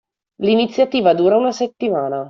[0.39, 2.19] L’iniziativa dura una settimana